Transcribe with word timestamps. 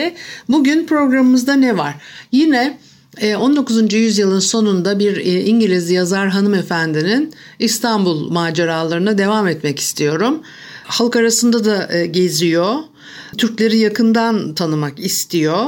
Bugün 0.49 0.85
programımızda 0.85 1.53
ne 1.53 1.77
var? 1.77 1.95
Yine 2.31 2.77
19. 3.21 3.93
E, 3.93 3.97
yüzyılın 3.97 4.39
sonunda 4.39 4.99
bir 4.99 5.17
e, 5.17 5.41
İngiliz 5.43 5.89
yazar 5.89 6.29
hanımefendinin 6.29 7.33
İstanbul 7.59 8.31
maceralarına 8.31 9.17
devam 9.17 9.47
etmek 9.47 9.79
istiyorum. 9.79 10.39
Halk 10.83 11.15
arasında 11.15 11.65
da 11.65 11.93
e, 11.93 12.05
geziyor. 12.05 12.75
Türkleri 13.37 13.77
yakından 13.77 14.55
tanımak 14.55 14.99
istiyor. 14.99 15.65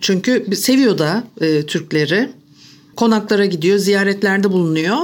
Çünkü 0.00 0.56
seviyor 0.56 0.98
da 0.98 1.24
Türkleri. 1.66 2.30
Konaklara 2.96 3.44
gidiyor, 3.44 3.78
ziyaretlerde 3.78 4.52
bulunuyor. 4.52 4.96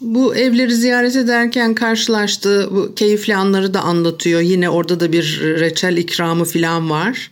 Bu 0.00 0.36
evleri 0.36 0.74
ziyaret 0.74 1.16
ederken 1.16 1.74
karşılaştığı 1.74 2.68
bu 2.70 2.94
keyifli 2.94 3.36
anları 3.36 3.74
da 3.74 3.80
anlatıyor. 3.80 4.40
Yine 4.40 4.70
orada 4.70 5.00
da 5.00 5.12
bir 5.12 5.40
reçel 5.40 5.96
ikramı 5.96 6.44
falan 6.44 6.90
var 6.90 7.30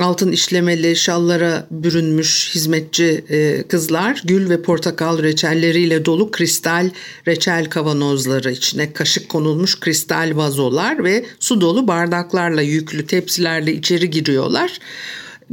altın 0.00 0.32
işlemeli 0.32 0.96
şallara 0.96 1.66
bürünmüş 1.70 2.50
hizmetçi 2.54 3.24
e, 3.28 3.62
kızlar 3.62 4.22
gül 4.24 4.50
ve 4.50 4.62
portakal 4.62 5.22
reçelleriyle 5.22 6.04
dolu 6.04 6.30
kristal 6.30 6.90
reçel 7.26 7.64
kavanozları 7.64 8.52
içine 8.52 8.92
kaşık 8.92 9.28
konulmuş 9.28 9.80
kristal 9.80 10.32
vazolar 10.34 11.04
ve 11.04 11.24
su 11.40 11.60
dolu 11.60 11.88
bardaklarla 11.88 12.62
yüklü 12.62 13.06
tepsilerle 13.06 13.72
içeri 13.72 14.10
giriyorlar. 14.10 14.78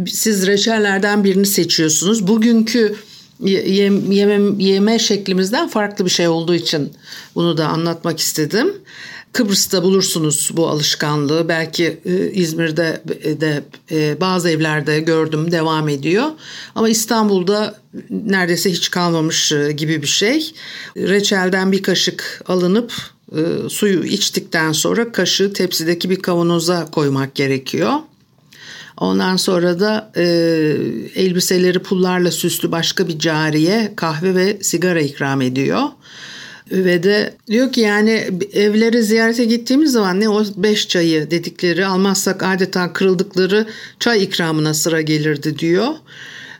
Siz 0.08 0.48
reçellerden 0.48 1.24
birini 1.24 1.46
seçiyorsunuz. 1.46 2.28
Bugünkü 2.28 2.96
yeme, 3.40 4.64
yeme 4.64 5.00
şeklimizden 5.00 5.68
farklı 5.68 6.06
bir 6.06 6.10
şey 6.10 6.28
olduğu 6.28 6.56
için 6.56 6.94
bunu 7.36 7.58
da 7.58 7.68
anlatmak 7.68 8.20
istedim. 8.20 8.74
Kıbrıs'ta 9.34 9.84
bulursunuz 9.84 10.52
bu 10.54 10.68
alışkanlığı. 10.68 11.50
Belki 11.50 12.00
e, 12.06 12.32
İzmir'de 12.32 13.02
de 13.42 13.64
e, 13.92 14.22
bazı 14.22 14.50
evlerde 14.50 15.00
gördüm 15.00 15.52
devam 15.52 15.90
ediyor. 15.90 16.26
Ama 16.76 16.90
İstanbul'da 16.90 17.80
neredeyse 18.10 18.72
hiç 18.72 18.92
kalmamış 18.92 19.52
e, 19.52 19.72
gibi 19.72 20.02
bir 20.02 20.08
şey. 20.08 20.52
Reçelden 20.98 21.72
bir 21.72 21.84
kaşık 21.84 22.42
alınıp 22.48 22.94
suyu 23.70 24.04
içtikten 24.04 24.72
sonra 24.72 25.12
kaşığı 25.12 25.54
tepsideki 25.54 26.10
bir 26.10 26.22
kavanoza 26.22 26.86
koymak 26.92 27.36
gerekiyor. 27.36 27.94
Ondan 28.98 29.38
sonra 29.38 29.80
da 29.80 30.12
e, 30.16 30.24
elbiseleri 31.16 31.80
pullarla 31.80 32.32
süslü 32.32 32.72
başka 32.72 33.08
bir 33.08 33.20
cariye 33.20 33.94
kahve 33.96 34.36
ve 34.36 34.58
sigara 34.62 35.02
ikram 35.02 35.42
ediyor. 35.42 35.84
Ve 36.72 37.04
de 37.04 37.34
diyor 37.48 37.72
ki 37.72 37.82
yani 37.82 38.28
evleri 38.54 39.04
ziyarete 39.04 39.46
gittiğimiz 39.46 39.92
zaman 39.92 40.20
ne 40.20 40.30
o 40.30 40.44
beş 40.58 40.88
çayı 40.88 41.32
dedikleri 41.32 41.86
almazsak 41.86 42.44
adeta 42.44 42.94
kırıldıkları 42.94 43.68
çay 44.00 44.24
ikramına 44.24 44.74
sıra 44.74 45.02
gelirdi 45.02 45.60
diyor. 45.60 45.94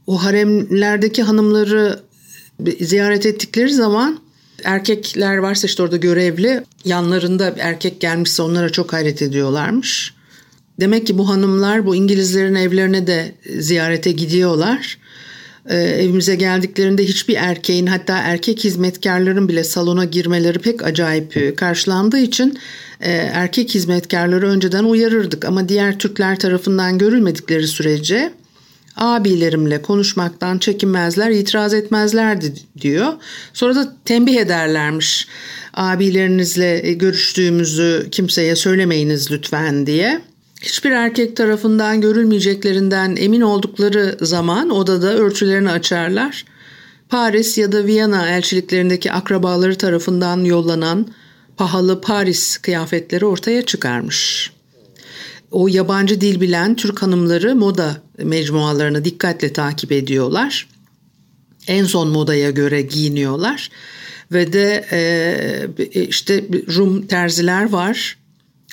O 0.08 0.24
haremlerdeki 0.24 1.24
hanımları 1.24 2.00
ziyaret 2.82 3.26
ettikleri 3.26 3.74
zaman 3.74 4.20
erkekler 4.64 5.38
varsa 5.38 5.68
işte 5.68 5.84
orada 5.84 5.98
görevli 5.98 6.64
yanlarında 6.86 7.56
erkek 7.60 8.00
gelmişse 8.00 8.42
onlara 8.42 8.70
çok 8.70 8.94
hayret 8.94 9.22
ediyorlarmış. 9.22 10.14
Demek 10.80 11.08
ki 11.08 11.18
bu 11.18 11.30
hanımlar 11.30 11.86
bu 11.86 11.96
İngilizlerin 11.96 12.56
evlerine 12.56 13.08
de 13.08 13.36
ziyarete 13.60 14.12
gidiyorlar 14.12 14.98
e, 15.70 15.78
evimize 15.78 16.36
geldiklerinde 16.36 17.04
hiçbir 17.04 17.36
erkeğin 17.36 17.86
hatta 17.86 18.18
erkek 18.18 18.64
hizmetkarların 18.64 19.50
bile 19.50 19.64
salona 19.64 20.06
girmeleri 20.06 20.60
pek 20.60 20.84
acayip 20.84 21.38
e, 21.38 21.56
karşılandığı 21.56 22.20
için 22.20 22.60
e, 23.02 23.12
erkek 23.12 23.76
hizmetkarları 23.76 24.48
önceden 24.48 24.84
uyarırdık 24.84 25.46
ama 25.46 25.70
diğer 25.70 26.00
Türkler 26.00 26.40
tarafından 26.40 26.98
görülmedikleri 26.98 27.68
sürece 27.68 28.34
abilerimle 28.98 29.82
konuşmaktan 29.82 30.58
çekinmezler, 30.58 31.32
itiraz 31.32 31.74
etmezlerdi 31.74 32.54
diyor. 32.82 33.14
Sonra 33.54 33.76
da 33.76 33.96
tembih 34.06 34.36
ederlermiş. 34.36 35.28
Abilerinizle 35.74 36.80
görüştüğümüzü 36.80 38.08
kimseye 38.12 38.56
söylemeyiniz 38.56 39.32
lütfen 39.32 39.88
diye 39.88 40.22
hiçbir 40.64 40.92
erkek 40.92 41.36
tarafından 41.36 42.02
görülmeyeceklerinden 42.02 43.16
emin 43.16 43.42
oldukları 43.42 44.18
zaman 44.22 44.70
odada 44.70 45.14
örtülerini 45.14 45.70
açarlar. 45.70 46.46
Paris 47.10 47.58
ya 47.58 47.72
da 47.72 47.86
Viyana 47.86 48.30
elçiliklerindeki 48.30 49.12
akrabaları 49.12 49.76
tarafından 49.76 50.44
yollanan 50.44 51.08
pahalı 51.58 52.02
Paris 52.02 52.58
kıyafetleri 52.58 53.26
ortaya 53.26 53.62
çıkarmış. 53.66 54.52
O 55.52 55.68
yabancı 55.68 56.22
dil 56.22 56.42
bilen 56.42 56.76
Türk 56.76 57.02
hanımları 57.02 57.56
moda 57.56 57.98
mecmualarını 58.18 59.06
dikkatle 59.06 59.54
takip 59.54 59.92
ediyorlar. 59.92 60.68
En 61.68 61.86
son 61.86 62.08
modaya 62.08 62.52
göre 62.52 62.82
giyiniyorlar 62.82 63.70
ve 64.32 64.54
de 64.54 64.86
işte 65.94 66.46
Rum 66.76 67.08
terziler 67.08 67.70
var 67.70 68.18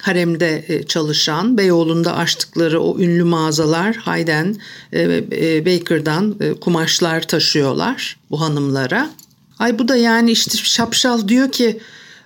haremde 0.00 0.64
e, 0.68 0.82
çalışan 0.82 1.58
Beyoğlu'nda 1.58 2.16
açtıkları 2.16 2.80
o 2.80 2.98
ünlü 2.98 3.24
mağazalar 3.24 3.96
Hayden 3.96 4.56
e, 4.92 5.02
e, 5.32 5.66
Baker'dan 5.66 6.36
kumaşlar 6.60 7.22
taşıyorlar 7.22 8.16
bu 8.30 8.40
hanımlara. 8.40 9.10
Ay 9.58 9.78
bu 9.78 9.88
da 9.88 9.96
yani 9.96 10.30
işte 10.30 10.58
şapşal 10.58 11.28
diyor 11.28 11.52
ki 11.52 11.80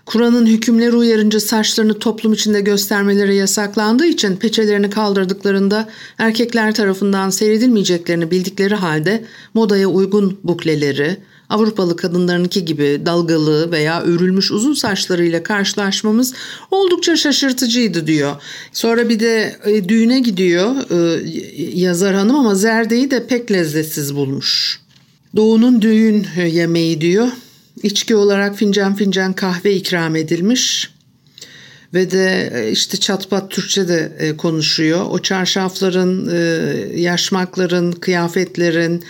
Kur'an'ın 0.06 0.46
hükümleri 0.46 0.96
uyarınca 0.96 1.40
saçlarını 1.40 1.98
toplum 1.98 2.32
içinde 2.32 2.60
göstermeleri 2.60 3.36
yasaklandığı 3.36 4.06
için 4.06 4.36
peçelerini 4.36 4.90
kaldırdıklarında 4.90 5.88
erkekler 6.18 6.74
tarafından 6.74 7.30
seyredilmeyeceklerini 7.30 8.30
bildikleri 8.30 8.74
halde 8.74 9.24
modaya 9.54 9.88
uygun 9.88 10.38
bukleleri, 10.44 11.16
Avrupalı 11.48 11.96
kadınlarınki 11.96 12.64
gibi 12.64 13.02
dalgalı 13.06 13.70
veya 13.70 14.02
örülmüş 14.02 14.50
uzun 14.50 14.74
saçlarıyla 14.74 15.42
karşılaşmamız 15.42 16.32
oldukça 16.70 17.16
şaşırtıcıydı 17.16 18.06
diyor. 18.06 18.36
Sonra 18.72 19.08
bir 19.08 19.20
de 19.20 19.56
e, 19.64 19.88
düğüne 19.88 20.20
gidiyor 20.20 20.74
e, 20.90 21.28
yazar 21.74 22.14
hanım 22.14 22.36
ama 22.36 22.54
zerdeyi 22.54 23.10
de 23.10 23.26
pek 23.26 23.52
lezzetsiz 23.52 24.14
bulmuş. 24.14 24.80
Doğu'nun 25.36 25.82
düğün 25.82 26.26
yemeği 26.46 27.00
diyor. 27.00 27.28
İçki 27.82 28.16
olarak 28.16 28.56
fincan 28.56 28.94
fincan 28.94 29.32
kahve 29.32 29.74
ikram 29.74 30.16
edilmiş 30.16 30.94
ve 31.94 32.10
de 32.10 32.50
e, 32.54 32.70
işte 32.70 32.96
çatpat 32.96 33.50
Türkçe 33.50 33.88
de 33.88 34.12
e, 34.18 34.36
konuşuyor. 34.36 35.06
O 35.10 35.18
çarşafların, 35.18 36.28
e, 36.32 36.38
yaşmakların, 37.00 37.92
kıyafetlerin, 37.92 39.04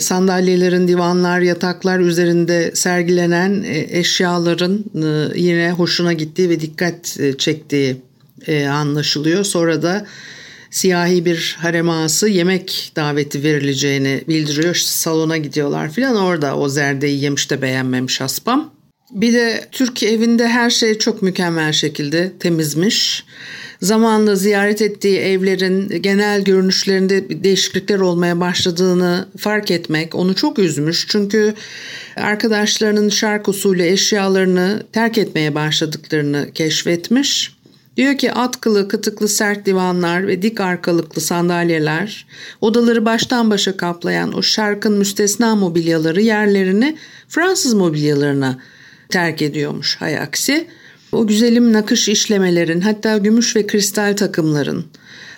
sandalyelerin, 0.00 0.88
divanlar, 0.88 1.40
yataklar 1.40 2.00
üzerinde 2.00 2.70
sergilenen 2.74 3.62
eşyaların 3.90 4.84
yine 5.34 5.70
hoşuna 5.70 6.12
gittiği 6.12 6.48
ve 6.48 6.60
dikkat 6.60 7.18
çektiği 7.38 7.96
anlaşılıyor. 8.70 9.44
Sonra 9.44 9.82
da 9.82 10.06
siyahi 10.70 11.24
bir 11.24 11.56
harem 11.60 11.90
ağası 11.90 12.28
yemek 12.28 12.92
daveti 12.96 13.42
verileceğini 13.42 14.24
bildiriyor. 14.28 14.74
Salona 14.74 15.36
gidiyorlar 15.36 15.90
filan 15.90 16.16
orada 16.16 16.56
o 16.56 16.68
zerdeyi 16.68 17.22
yemiş 17.22 17.50
de 17.50 17.62
beğenmemiş 17.62 18.20
haspam. 18.20 18.79
Bir 19.10 19.32
de 19.32 19.68
Türk 19.72 20.02
evinde 20.02 20.48
her 20.48 20.70
şey 20.70 20.98
çok 20.98 21.22
mükemmel 21.22 21.72
şekilde 21.72 22.32
temizmiş. 22.38 23.24
Zamanla 23.82 24.36
ziyaret 24.36 24.82
ettiği 24.82 25.18
evlerin 25.18 26.02
genel 26.02 26.44
görünüşlerinde 26.44 27.44
değişiklikler 27.44 28.00
olmaya 28.00 28.40
başladığını 28.40 29.28
fark 29.38 29.70
etmek 29.70 30.14
onu 30.14 30.34
çok 30.34 30.58
üzmüş. 30.58 31.06
Çünkü 31.08 31.54
arkadaşlarının 32.16 33.08
şark 33.08 33.48
usulü 33.48 33.82
eşyalarını 33.82 34.82
terk 34.92 35.18
etmeye 35.18 35.54
başladıklarını 35.54 36.48
keşfetmiş 36.54 37.60
Diyor 37.96 38.18
ki 38.18 38.32
atkılı, 38.32 38.88
kıtıklı 38.88 39.28
sert 39.28 39.66
divanlar 39.66 40.26
ve 40.26 40.42
dik 40.42 40.60
arkalıklı 40.60 41.20
sandalyeler, 41.20 42.26
odaları 42.60 43.04
baştan 43.04 43.50
başa 43.50 43.76
kaplayan 43.76 44.38
o 44.38 44.42
şarkın 44.42 44.92
müstesna 44.92 45.56
mobilyaları 45.56 46.20
yerlerini 46.20 46.96
Fransız 47.28 47.74
mobilyalarına 47.74 48.58
terk 49.10 49.42
ediyormuş 49.42 49.96
hay 49.96 50.18
aksi. 50.18 50.66
O 51.12 51.26
güzelim 51.26 51.72
nakış 51.72 52.08
işlemelerin 52.08 52.80
hatta 52.80 53.18
gümüş 53.18 53.56
ve 53.56 53.66
kristal 53.66 54.16
takımların, 54.16 54.84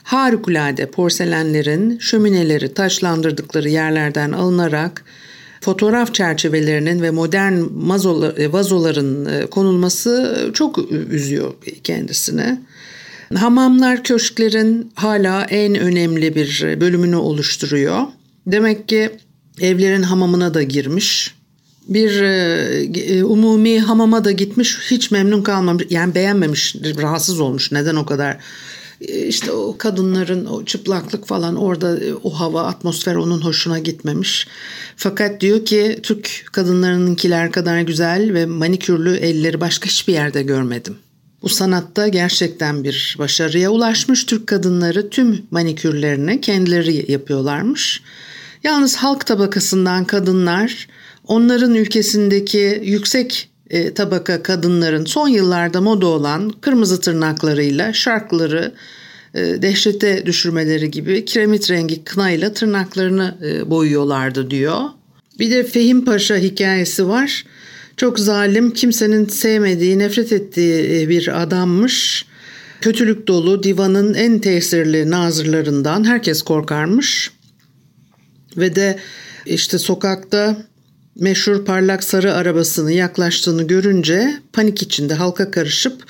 harikulade 0.02 0.86
porselenlerin 0.86 1.98
şömineleri 1.98 2.74
taşlandırdıkları 2.74 3.68
yerlerden 3.68 4.32
alınarak 4.32 5.04
fotoğraf 5.60 6.14
çerçevelerinin 6.14 7.02
ve 7.02 7.10
modern 7.10 7.54
e, 8.36 8.52
vazoların 8.52 9.26
e, 9.26 9.46
konulması 9.46 10.50
çok 10.54 10.78
üzüyor 11.10 11.54
kendisine. 11.84 12.62
Hamamlar 13.34 14.04
köşklerin 14.04 14.92
hala 14.94 15.44
en 15.44 15.74
önemli 15.74 16.34
bir 16.34 16.76
bölümünü 16.80 17.16
oluşturuyor. 17.16 18.02
Demek 18.46 18.88
ki 18.88 19.10
evlerin 19.60 20.02
hamamına 20.02 20.54
da 20.54 20.62
girmiş. 20.62 21.34
Bir 21.88 22.22
e, 22.22 23.24
umumi 23.24 23.80
hamama 23.80 24.24
da 24.24 24.32
gitmiş 24.32 24.78
hiç 24.90 25.10
memnun 25.10 25.42
kalmamış 25.42 25.84
yani 25.90 26.14
beğenmemiş 26.14 26.76
rahatsız 27.02 27.40
olmuş 27.40 27.72
neden 27.72 27.96
o 27.96 28.06
kadar 28.06 28.38
işte 29.08 29.52
o 29.52 29.78
kadınların 29.78 30.46
o 30.46 30.64
çıplaklık 30.64 31.26
falan 31.26 31.56
orada 31.56 31.98
o 32.22 32.40
hava 32.40 32.62
atmosfer 32.62 33.14
onun 33.14 33.40
hoşuna 33.40 33.78
gitmemiş. 33.78 34.46
Fakat 34.96 35.40
diyor 35.40 35.64
ki 35.64 35.98
Türk 36.02 36.44
kadınlarınınkiler 36.52 37.52
kadar 37.52 37.80
güzel 37.80 38.34
ve 38.34 38.46
manikürlü 38.46 39.16
elleri 39.16 39.60
başka 39.60 39.86
hiçbir 39.86 40.12
yerde 40.12 40.42
görmedim. 40.42 40.96
Bu 41.42 41.48
sanatta 41.48 42.08
gerçekten 42.08 42.84
bir 42.84 43.16
başarıya 43.18 43.70
ulaşmış 43.70 44.24
Türk 44.24 44.46
kadınları 44.46 45.10
tüm 45.10 45.42
manikürlerini 45.50 46.40
kendileri 46.40 47.12
yapıyorlarmış. 47.12 48.02
Yalnız 48.64 48.96
halk 48.96 49.26
tabakasından 49.26 50.04
kadınlar 50.04 50.88
onların 51.32 51.74
ülkesindeki 51.74 52.80
yüksek 52.84 53.50
e, 53.70 53.94
tabaka 53.94 54.42
kadınların 54.42 55.04
son 55.04 55.28
yıllarda 55.28 55.80
moda 55.80 56.06
olan 56.06 56.50
kırmızı 56.60 57.00
tırnaklarıyla 57.00 57.92
şarkları 57.92 58.72
e, 59.34 59.62
dehşete 59.62 60.26
düşürmeleri 60.26 60.90
gibi 60.90 61.24
kiremit 61.24 61.70
rengi 61.70 62.04
kınayla 62.04 62.52
tırnaklarını 62.52 63.38
e, 63.44 63.70
boyuyorlardı 63.70 64.50
diyor. 64.50 64.80
Bir 65.38 65.50
de 65.50 65.64
Fehim 65.64 66.04
Paşa 66.04 66.36
hikayesi 66.36 67.08
var. 67.08 67.44
Çok 67.96 68.18
zalim, 68.18 68.70
kimsenin 68.70 69.26
sevmediği, 69.26 69.98
nefret 69.98 70.32
ettiği 70.32 71.08
bir 71.08 71.42
adammış. 71.42 72.26
Kötülük 72.80 73.28
dolu 73.28 73.62
divanın 73.62 74.14
en 74.14 74.38
tesirli 74.38 75.10
nazırlarından 75.10 76.04
herkes 76.04 76.42
korkarmış. 76.42 77.30
Ve 78.56 78.74
de 78.74 78.98
işte 79.46 79.78
sokakta 79.78 80.71
meşhur 81.16 81.64
parlak 81.64 82.04
sarı 82.04 82.34
arabasını 82.34 82.92
yaklaştığını 82.92 83.62
görünce 83.62 84.34
panik 84.52 84.82
içinde 84.82 85.14
halka 85.14 85.50
karışıp 85.50 86.04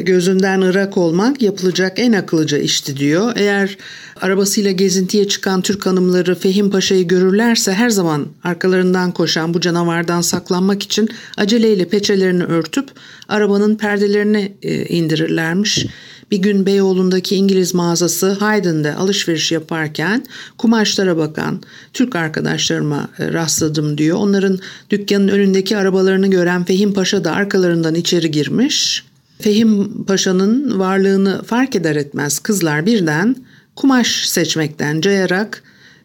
gözünden 0.00 0.60
ırak 0.60 0.96
olmak 0.98 1.42
yapılacak 1.42 1.98
en 1.98 2.12
akıllıca 2.12 2.58
işti 2.58 2.96
diyor. 2.96 3.32
Eğer 3.36 3.76
arabasıyla 4.20 4.70
gezintiye 4.70 5.28
çıkan 5.28 5.62
Türk 5.62 5.86
hanımları 5.86 6.34
Fehim 6.34 6.70
Paşa'yı 6.70 7.08
görürlerse 7.08 7.72
her 7.72 7.90
zaman 7.90 8.26
arkalarından 8.44 9.12
koşan 9.12 9.54
bu 9.54 9.60
canavardan 9.60 10.20
saklanmak 10.20 10.82
için 10.82 11.08
aceleyle 11.36 11.88
peçelerini 11.88 12.44
örtüp 12.44 12.90
arabanın 13.28 13.76
perdelerini 13.76 14.52
e, 14.62 14.84
indirirlermiş. 14.84 15.86
Bir 16.30 16.38
gün 16.38 16.66
Beyoğlu'ndaki 16.66 17.36
İngiliz 17.36 17.74
mağazası 17.74 18.30
Hayden'de 18.30 18.94
alışveriş 18.94 19.52
yaparken 19.52 20.24
kumaşlara 20.58 21.16
bakan 21.16 21.62
Türk 21.92 22.16
arkadaşlarıma 22.16 23.08
e, 23.18 23.32
rastladım 23.32 23.98
diyor. 23.98 24.16
Onların 24.16 24.58
dükkanın 24.90 25.28
önündeki 25.28 25.76
arabalarını 25.76 26.30
gören 26.30 26.64
Fehim 26.64 26.94
Paşa 26.94 27.24
da 27.24 27.32
arkalarından 27.32 27.94
içeri 27.94 28.30
girmiş. 28.30 29.04
Fehim 29.42 30.04
Paşa'nın 30.04 30.78
varlığını 30.78 31.42
fark 31.42 31.76
eder 31.76 31.96
etmez 31.96 32.38
kızlar 32.38 32.86
birden 32.86 33.36
kumaş 33.76 34.28
seçmekten 34.28 35.00
cayarak 35.00 35.62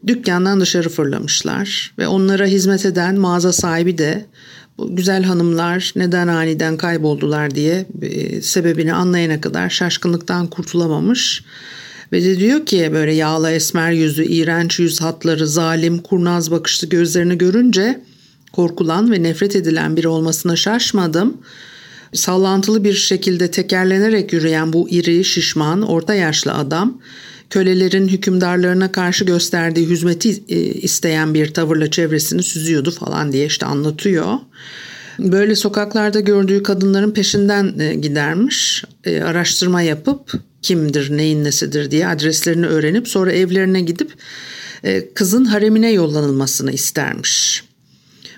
dükkandan 0.07 0.61
dışarı 0.61 0.89
fırlamışlar 0.89 1.93
ve 1.97 2.07
onlara 2.07 2.45
hizmet 2.45 2.85
eden 2.85 3.15
mağaza 3.15 3.53
sahibi 3.53 3.97
de 3.97 4.25
bu 4.77 4.95
güzel 4.95 5.23
hanımlar 5.23 5.93
neden 5.95 6.27
aniden 6.27 6.77
kayboldular 6.77 7.55
diye 7.55 7.85
e, 8.01 8.41
sebebini 8.41 8.93
anlayana 8.93 9.41
kadar 9.41 9.69
şaşkınlıktan 9.69 10.47
kurtulamamış. 10.47 11.43
Ve 12.11 12.23
de 12.23 12.39
diyor 12.39 12.65
ki 12.65 12.89
böyle 12.93 13.13
yağlı 13.13 13.51
esmer 13.51 13.91
yüzü, 13.91 14.25
iğrenç 14.25 14.79
yüz 14.79 15.01
hatları, 15.01 15.47
zalim, 15.47 15.99
kurnaz 15.99 16.51
bakışlı 16.51 16.89
gözlerini 16.89 17.37
görünce 17.37 18.01
korkulan 18.53 19.11
ve 19.11 19.23
nefret 19.23 19.55
edilen 19.55 19.97
biri 19.97 20.07
olmasına 20.07 20.55
şaşmadım. 20.55 21.37
Sallantılı 22.13 22.83
bir 22.83 22.93
şekilde 22.93 23.51
tekerlenerek 23.51 24.33
yürüyen 24.33 24.73
bu 24.73 24.89
iri, 24.89 25.23
şişman, 25.23 25.81
orta 25.81 26.13
yaşlı 26.13 26.53
adam 26.53 27.01
kölelerin 27.49 28.07
hükümdarlarına 28.07 28.91
karşı 28.91 29.25
gösterdiği 29.25 29.89
hizmeti 29.89 30.43
e, 30.49 30.59
isteyen 30.59 31.33
bir 31.33 31.53
tavırla 31.53 31.91
çevresini 31.91 32.43
süzüyordu 32.43 32.91
falan 32.91 33.31
diye 33.31 33.45
işte 33.45 33.65
anlatıyor. 33.65 34.33
Böyle 35.19 35.55
sokaklarda 35.55 36.19
gördüğü 36.19 36.63
kadınların 36.63 37.11
peşinden 37.11 37.79
e, 37.79 37.95
gidermiş, 37.95 38.83
e, 39.03 39.21
araştırma 39.21 39.81
yapıp 39.81 40.31
kimdir, 40.61 41.17
neyin 41.17 41.43
nesidir 41.43 41.91
diye 41.91 42.07
adreslerini 42.07 42.67
öğrenip 42.67 43.07
sonra 43.07 43.31
evlerine 43.31 43.81
gidip 43.81 44.11
kızın 45.15 45.45
haremine 45.45 45.91
yollanılmasını 45.91 46.71
istermiş. 46.71 47.63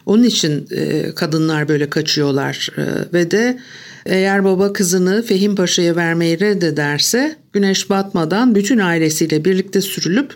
Onun 0.10 0.24
için 0.24 0.68
kadınlar 1.16 1.68
böyle 1.68 1.90
kaçıyorlar 1.90 2.70
ve 3.14 3.32
de 3.32 3.60
eğer 4.06 4.44
baba 4.44 4.74
kızını 4.74 5.24
Fehim 5.24 5.56
Paşa'ya 5.56 5.96
vermeyi 5.96 6.40
reddederse 6.40 7.36
güneş 7.54 7.90
batmadan 7.90 8.56
bütün 8.56 8.78
ailesiyle 8.78 9.46
birlikte 9.46 9.82
sürülüp 9.82 10.34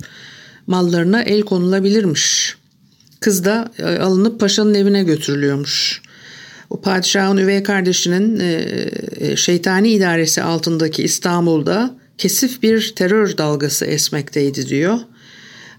mallarına 0.68 1.22
el 1.22 1.42
konulabilirmiş. 1.42 2.56
Kız 3.20 3.46
da 3.46 3.72
e, 3.80 3.84
alınıp 3.84 4.40
paşanın 4.40 4.74
evine 4.74 5.04
götürülüyormuş. 5.04 6.02
O 6.70 6.82
padişahın 6.82 7.38
üvey 7.38 7.64
kardeşinin 7.64 8.40
e, 8.40 8.66
e, 9.20 9.36
şeytani 9.36 9.90
idaresi 9.90 10.44
altındaki 10.44 11.04
İstanbul'da 11.04 11.96
kesif 12.18 12.64
bir 12.64 12.94
terör 12.96 13.38
dalgası 13.38 13.86
esmekteydi 13.86 14.70
diyor. 14.70 15.00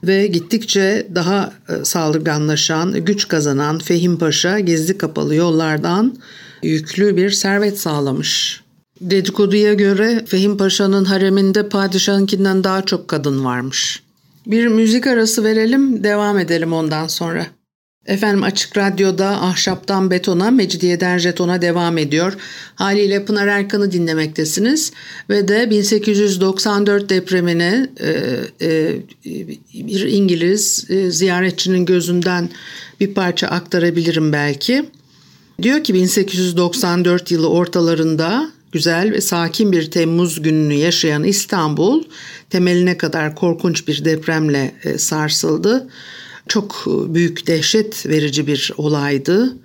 Ve 0.07 0.27
gittikçe 0.27 1.07
daha 1.15 1.53
saldırganlaşan, 1.83 3.05
güç 3.05 3.29
kazanan 3.29 3.79
Fehim 3.79 4.19
Paşa 4.19 4.61
gizli 4.61 4.99
kapalı 4.99 5.35
yollardan 5.35 6.17
yüklü 6.63 7.17
bir 7.17 7.31
servet 7.31 7.79
sağlamış. 7.79 8.61
Dedikoduya 9.01 9.75
göre 9.75 10.25
Fehim 10.27 10.57
Paşa'nın 10.57 11.05
hareminde 11.05 11.69
padişahınkinden 11.69 12.65
daha 12.65 12.83
çok 12.85 13.09
kadın 13.09 13.45
varmış. 13.45 14.03
Bir 14.47 14.67
müzik 14.67 15.07
arası 15.07 15.45
verelim, 15.45 16.05
devam 16.05 16.39
edelim 16.39 16.73
ondan 16.73 17.07
sonra. 17.07 17.47
Efendim 18.07 18.43
Açık 18.43 18.77
Radyo'da 18.77 19.29
Ahşaptan 19.29 20.11
Betona, 20.11 20.51
Mecidiyeden 20.51 21.19
Jeton'a 21.19 21.63
devam 21.63 21.99
ediyor. 21.99 22.33
Haliyle 22.75 23.25
Pınar 23.25 23.47
Erkan'ı 23.47 23.93
dinlemektesiniz. 23.93 24.93
Ve 25.31 25.49
de 25.49 25.71
1894 25.71 27.11
depremini 27.11 27.89
e, 28.01 28.11
e, 28.63 28.97
bir 29.75 30.01
İngiliz 30.01 30.87
e, 30.91 31.11
ziyaretçinin 31.11 31.85
gözünden 31.85 32.51
bir 33.01 33.15
parça 33.15 33.47
aktarabilirim 33.47 34.33
belki. 34.33 34.85
Diyor 35.63 35.85
ki 35.85 35.95
1894 35.95 37.31
yılı 37.31 37.49
ortalarında 37.49 38.51
güzel 38.73 39.13
ve 39.13 39.21
sakin 39.21 39.73
bir 39.73 39.91
Temmuz 39.91 40.43
gününü 40.43 40.75
yaşayan 40.75 41.25
İstanbul 41.25 42.05
temeline 42.51 42.99
kadar 42.99 43.35
korkunç 43.35 43.89
bir 43.89 44.05
depremle 44.05 44.75
e, 44.85 44.99
sarsıldı. 44.99 45.89
Çok 46.49 46.85
e, 46.87 47.15
büyük 47.15 47.47
dehşet 47.47 48.07
verici 48.07 48.47
bir 48.47 48.73
olaydı. 48.77 49.57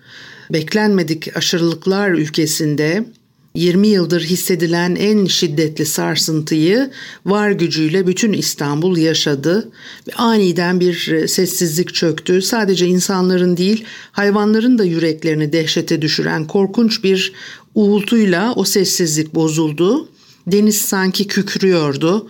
Beklenmedik 0.53 1.38
aşırılıklar 1.38 2.12
ülkesinde 2.12 3.05
20 3.55 3.88
yıldır 3.88 4.21
hissedilen 4.21 4.95
en 4.95 5.25
şiddetli 5.25 5.86
sarsıntıyı 5.86 6.91
var 7.25 7.51
gücüyle 7.51 8.07
bütün 8.07 8.33
İstanbul 8.33 8.98
yaşadı. 8.98 9.71
Aniden 10.15 10.79
bir 10.79 11.12
e, 11.12 11.27
sessizlik 11.27 11.93
çöktü. 11.93 12.41
Sadece 12.41 12.88
insanların 12.88 13.57
değil 13.57 13.86
hayvanların 14.12 14.77
da 14.77 14.83
yüreklerini 14.83 15.53
dehşete 15.53 16.01
düşüren 16.01 16.48
korkunç 16.48 17.03
bir 17.03 17.33
uğultuyla 17.75 18.53
o 18.55 18.63
sessizlik 18.63 19.36
bozuldu. 19.36 20.09
Deniz 20.48 20.81
sanki 20.81 21.27
kükrüyordu. 21.27 22.29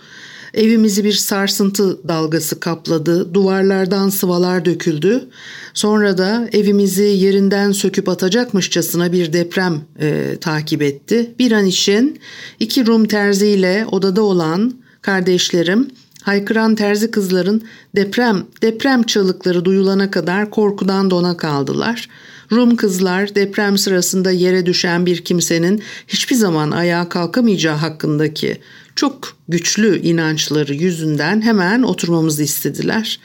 Evimizi 0.54 1.04
bir 1.04 1.12
sarsıntı 1.12 2.08
dalgası 2.08 2.60
kapladı. 2.60 3.34
Duvarlardan 3.34 4.08
sıvalar 4.08 4.64
döküldü. 4.64 5.28
Sonra 5.74 6.18
da 6.18 6.48
evimizi 6.52 7.02
yerinden 7.02 7.72
söküp 7.72 8.08
atacakmışçasına 8.08 9.12
bir 9.12 9.32
deprem 9.32 9.80
e, 10.00 10.36
takip 10.40 10.82
etti. 10.82 11.34
Bir 11.38 11.52
an 11.52 11.66
için 11.66 12.20
iki 12.60 12.86
Rum 12.86 13.04
terziyle 13.04 13.86
odada 13.92 14.22
olan 14.22 14.74
kardeşlerim 15.02 15.88
haykıran 16.22 16.74
terzi 16.74 17.10
kızların 17.10 17.62
deprem 17.96 18.46
deprem 18.62 19.02
çığlıkları 19.02 19.64
duyulana 19.64 20.10
kadar 20.10 20.50
korkudan 20.50 21.10
dona 21.10 21.36
kaldılar. 21.36 22.08
Rum 22.52 22.76
kızlar 22.76 23.34
deprem 23.34 23.78
sırasında 23.78 24.30
yere 24.30 24.66
düşen 24.66 25.06
bir 25.06 25.24
kimsenin 25.24 25.82
hiçbir 26.08 26.36
zaman 26.36 26.70
ayağa 26.70 27.08
kalkamayacağı 27.08 27.76
hakkındaki 27.76 28.60
çok 29.00 29.36
güçlü 29.48 30.02
inançları 30.02 30.74
yüzünden 30.74 31.40
hemen 31.40 31.82
oturmamızı 31.82 32.42
istediler. 32.42 33.20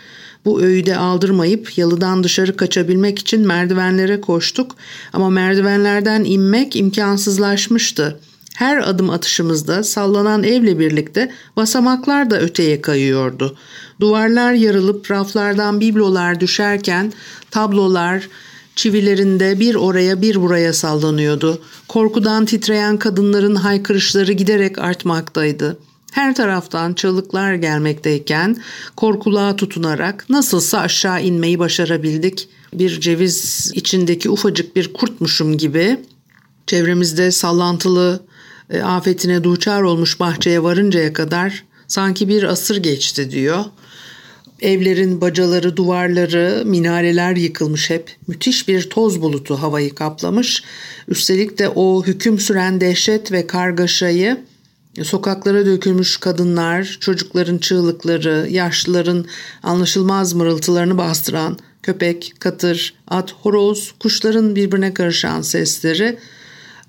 Bu 0.45 0.61
öğüde 0.61 0.97
aldırmayıp 0.97 1.77
yalıdan 1.77 2.23
dışarı 2.23 2.57
kaçabilmek 2.57 3.19
için 3.19 3.47
merdivenlere 3.47 4.21
koştuk 4.21 4.75
ama 5.13 5.29
merdivenlerden 5.29 6.23
inmek 6.23 6.75
imkansızlaşmıştı. 6.75 8.19
Her 8.55 8.89
adım 8.89 9.09
atışımızda 9.09 9.83
sallanan 9.83 10.43
evle 10.43 10.79
birlikte 10.79 11.31
basamaklar 11.55 12.29
da 12.29 12.41
öteye 12.41 12.81
kayıyordu. 12.81 13.57
Duvarlar 13.99 14.53
yarılıp 14.53 15.11
raflardan 15.11 15.81
biblolar 15.81 16.39
düşerken 16.39 17.13
tablolar 17.51 18.27
çivilerinde 18.75 19.59
bir 19.59 19.75
oraya 19.75 20.21
bir 20.21 20.41
buraya 20.41 20.73
sallanıyordu. 20.73 21.61
Korkudan 21.87 22.45
titreyen 22.45 22.97
kadınların 22.97 23.55
haykırışları 23.55 24.31
giderek 24.31 24.79
artmaktaydı. 24.79 25.77
Her 26.11 26.35
taraftan 26.35 26.93
çığlıklar 26.93 27.53
gelmekteyken 27.53 28.57
korkuluğa 28.95 29.55
tutunarak 29.55 30.25
nasılsa 30.29 30.79
aşağı 30.79 31.23
inmeyi 31.23 31.59
başarabildik. 31.59 32.49
Bir 32.73 33.01
ceviz 33.01 33.71
içindeki 33.75 34.29
ufacık 34.29 34.75
bir 34.75 34.93
kurtmuşum 34.93 35.57
gibi 35.57 35.99
çevremizde 36.67 37.31
sallantılı 37.31 38.23
e, 38.69 38.81
afetine 38.81 39.43
duçar 39.43 39.81
olmuş 39.81 40.19
bahçeye 40.19 40.63
varıncaya 40.63 41.13
kadar 41.13 41.63
sanki 41.87 42.27
bir 42.27 42.43
asır 42.43 42.77
geçti 42.77 43.31
diyor. 43.31 43.65
Evlerin 44.61 45.21
bacaları, 45.21 45.77
duvarları, 45.77 46.63
minareler 46.65 47.35
yıkılmış 47.35 47.89
hep. 47.89 48.15
Müthiş 48.27 48.67
bir 48.67 48.89
toz 48.89 49.21
bulutu 49.21 49.55
havayı 49.55 49.95
kaplamış. 49.95 50.63
Üstelik 51.07 51.57
de 51.57 51.69
o 51.69 52.03
hüküm 52.05 52.39
süren 52.39 52.81
dehşet 52.81 53.31
ve 53.31 53.47
kargaşayı 53.47 54.37
sokaklara 55.03 55.65
dökülmüş 55.65 56.17
kadınlar, 56.17 56.97
çocukların 56.99 57.57
çığlıkları, 57.57 58.47
yaşlıların 58.49 59.25
anlaşılmaz 59.63 60.33
mırıltılarını 60.33 60.97
bastıran 60.97 61.59
köpek, 61.83 62.33
katır, 62.39 62.93
at, 63.07 63.31
horoz, 63.31 63.93
kuşların 63.99 64.55
birbirine 64.55 64.93
karışan 64.93 65.41
sesleri 65.41 66.17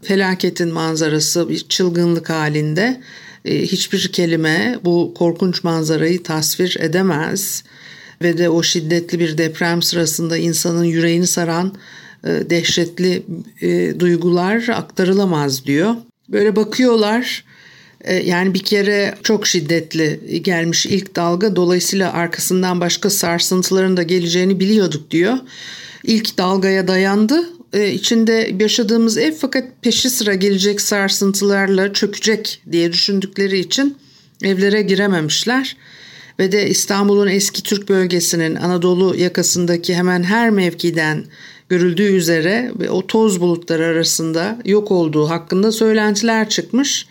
felaketin 0.03 0.73
manzarası 0.73 1.49
bir 1.49 1.69
çılgınlık 1.69 2.31
halinde 2.31 3.01
hiçbir 3.47 4.09
kelime 4.13 4.79
bu 4.85 5.15
korkunç 5.15 5.65
manzarayı 5.65 6.23
tasvir 6.23 6.77
edemez 6.81 7.65
ve 8.23 8.39
de 8.39 8.49
o 8.49 8.63
şiddetli 8.63 9.21
bir 9.21 9.39
deprem 9.39 9.83
sırasında 9.83 10.37
insanın 10.37 10.85
yüreğini 10.85 11.27
saran 11.27 11.75
e, 12.25 12.51
dehşetli 12.51 13.23
e, 13.61 14.01
duygular 14.01 14.69
aktarılamaz 14.69 15.67
diyor. 15.67 15.95
Böyle 16.29 16.57
bakıyorlar 16.57 17.45
yani 18.25 18.55
bir 18.55 18.63
kere 18.63 19.15
çok 19.23 19.47
şiddetli 19.47 20.43
gelmiş 20.43 20.87
ilk 20.87 21.17
dalga 21.17 21.57
dolayısıyla 21.57 22.13
arkasından 22.13 22.81
başka 22.81 23.11
sarsıntıların 23.11 23.97
da 23.97 24.03
geleceğini 24.03 24.61
biliyorduk 24.61 25.11
diyor. 25.11 25.39
İlk 26.05 26.39
dalgaya 26.39 26.89
dayandı 26.89 27.56
e, 27.77 27.93
içinde 27.93 28.51
yaşadığımız 28.61 29.19
ev 29.19 29.33
fakat 29.33 29.65
peşi 29.83 30.11
sıra 30.11 30.35
gelecek 30.35 30.81
sarsıntılarla 30.81 31.93
çökecek 31.93 32.63
diye 32.73 32.93
düşündükleri 32.93 33.59
için 33.59 33.97
evlere 34.43 34.83
girememişler. 34.83 35.77
Ve 36.39 36.53
de 36.53 36.69
İstanbul'un 36.69 37.27
eski 37.27 37.63
Türk 37.63 37.89
bölgesinin 37.89 38.55
Anadolu 38.55 39.17
yakasındaki 39.17 39.95
hemen 39.95 40.23
her 40.23 40.51
mevkiden 40.51 41.25
görüldüğü 41.69 42.17
üzere 42.17 42.71
ve 42.81 42.91
o 42.91 43.07
toz 43.07 43.41
bulutları 43.41 43.87
arasında 43.87 44.59
yok 44.65 44.91
olduğu 44.91 45.31
hakkında 45.31 45.73
söylentiler 45.73 46.49
çıkmış. 46.49 47.07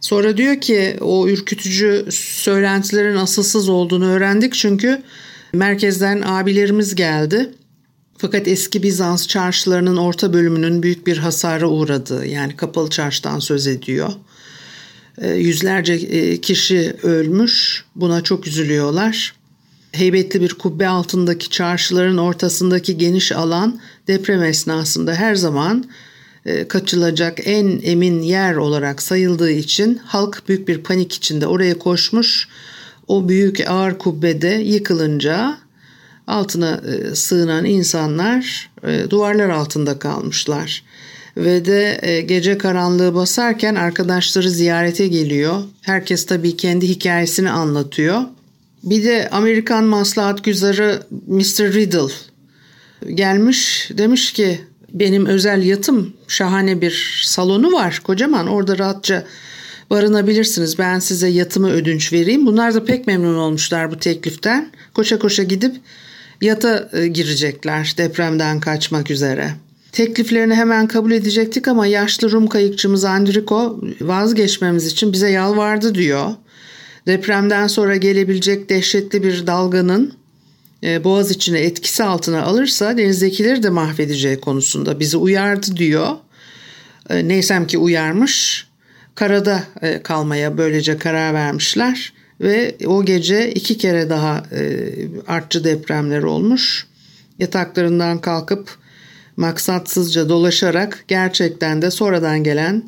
Sonra 0.00 0.36
diyor 0.36 0.60
ki 0.60 0.96
o 1.00 1.28
ürkütücü 1.28 2.06
söylentilerin 2.10 3.16
asılsız 3.16 3.68
olduğunu 3.68 4.06
öğrendik 4.06 4.54
çünkü 4.54 5.02
merkezden 5.52 6.22
abilerimiz 6.26 6.94
geldi. 6.94 7.50
Fakat 8.18 8.48
eski 8.48 8.82
Bizans 8.82 9.26
çarşılarının 9.26 9.96
orta 9.96 10.32
bölümünün 10.32 10.82
büyük 10.82 11.06
bir 11.06 11.18
hasara 11.18 11.68
uğradığı 11.68 12.26
yani 12.26 12.56
kapalı 12.56 12.90
çarşıdan 12.90 13.38
söz 13.38 13.66
ediyor. 13.66 14.12
E, 15.18 15.28
yüzlerce 15.28 15.92
e, 15.92 16.40
kişi 16.40 16.96
ölmüş 17.02 17.84
buna 17.96 18.20
çok 18.20 18.46
üzülüyorlar. 18.46 19.34
Heybetli 19.92 20.40
bir 20.40 20.54
kubbe 20.54 20.88
altındaki 20.88 21.50
çarşıların 21.50 22.18
ortasındaki 22.18 22.98
geniş 22.98 23.32
alan 23.32 23.80
deprem 24.08 24.42
esnasında 24.42 25.14
her 25.14 25.34
zaman 25.34 25.84
e, 26.46 26.68
kaçılacak 26.68 27.38
en 27.44 27.80
emin 27.82 28.22
yer 28.22 28.54
olarak 28.54 29.02
sayıldığı 29.02 29.50
için 29.50 30.00
halk 30.04 30.42
büyük 30.48 30.68
bir 30.68 30.78
panik 30.78 31.12
içinde 31.12 31.46
oraya 31.46 31.78
koşmuş. 31.78 32.48
O 33.08 33.28
büyük 33.28 33.70
ağır 33.70 33.98
kubbede 33.98 34.48
yıkılınca 34.48 35.65
altına 36.26 36.80
e, 36.86 37.14
sığınan 37.14 37.64
insanlar 37.64 38.70
e, 38.86 39.10
duvarlar 39.10 39.48
altında 39.48 39.98
kalmışlar. 39.98 40.82
Ve 41.36 41.64
de 41.64 41.98
e, 42.02 42.20
gece 42.20 42.58
karanlığı 42.58 43.14
basarken 43.14 43.74
arkadaşları 43.74 44.50
ziyarete 44.50 45.08
geliyor. 45.08 45.62
Herkes 45.82 46.26
tabii 46.26 46.56
kendi 46.56 46.88
hikayesini 46.88 47.50
anlatıyor. 47.50 48.22
Bir 48.82 49.04
de 49.04 49.28
Amerikan 49.32 49.84
maslahat 49.84 50.44
güzarı 50.44 51.02
Mr. 51.26 51.72
Riddle 51.72 52.12
gelmiş 53.14 53.90
demiş 53.98 54.32
ki 54.32 54.60
benim 54.92 55.26
özel 55.26 55.62
yatım 55.62 56.12
şahane 56.28 56.80
bir 56.80 57.22
salonu 57.24 57.72
var 57.72 58.00
kocaman 58.04 58.46
orada 58.46 58.78
rahatça 58.78 59.24
barınabilirsiniz 59.90 60.78
ben 60.78 60.98
size 60.98 61.28
yatımı 61.28 61.70
ödünç 61.70 62.12
vereyim. 62.12 62.46
Bunlar 62.46 62.74
da 62.74 62.84
pek 62.84 63.06
memnun 63.06 63.36
olmuşlar 63.36 63.90
bu 63.90 63.98
tekliften. 63.98 64.70
Koşa 64.94 65.18
koşa 65.18 65.42
gidip 65.42 65.76
yata 66.40 66.88
e, 66.92 67.06
girecekler 67.06 67.94
depremden 67.98 68.60
kaçmak 68.60 69.10
üzere. 69.10 69.50
Tekliflerini 69.92 70.54
hemen 70.54 70.86
kabul 70.86 71.12
edecektik 71.12 71.68
ama 71.68 71.86
yaşlı 71.86 72.30
Rum 72.30 72.46
kayıkçımız 72.46 73.04
Andriko 73.04 73.80
vazgeçmemiz 74.00 74.86
için 74.86 75.12
bize 75.12 75.30
yalvardı 75.30 75.94
diyor. 75.94 76.30
Depremden 77.06 77.66
sonra 77.66 77.96
gelebilecek 77.96 78.68
dehşetli 78.68 79.22
bir 79.22 79.46
dalganın 79.46 80.12
e, 80.84 81.04
boğaz 81.04 81.30
içine 81.30 81.60
etkisi 81.60 82.04
altına 82.04 82.42
alırsa 82.42 82.98
denizdekileri 82.98 83.62
de 83.62 83.70
mahvedeceği 83.70 84.40
konusunda 84.40 85.00
bizi 85.00 85.16
uyardı 85.16 85.76
diyor. 85.76 86.08
E, 87.10 87.28
neysem 87.28 87.66
ki 87.66 87.78
uyarmış. 87.78 88.66
Karada 89.14 89.62
kalmaya 90.02 90.58
böylece 90.58 90.98
karar 90.98 91.34
vermişler 91.34 92.12
ve 92.40 92.76
o 92.86 93.04
gece 93.04 93.50
iki 93.52 93.78
kere 93.78 94.10
daha 94.10 94.42
e, 94.52 94.92
artçı 95.26 95.64
depremler 95.64 96.22
olmuş. 96.22 96.86
Yataklarından 97.38 98.18
kalkıp 98.20 98.78
maksatsızca 99.36 100.28
dolaşarak 100.28 101.04
gerçekten 101.08 101.82
de 101.82 101.90
sonradan 101.90 102.44
gelen 102.44 102.82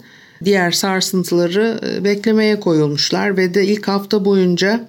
diğer 0.44 0.70
sarsıntıları 0.70 1.80
e, 1.86 2.04
beklemeye 2.04 2.60
koyulmuşlar 2.60 3.36
ve 3.36 3.54
de 3.54 3.66
ilk 3.66 3.88
hafta 3.88 4.24
boyunca 4.24 4.88